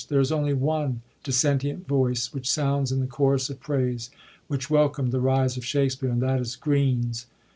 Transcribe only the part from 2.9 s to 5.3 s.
in the chorus of praise which wel eomd the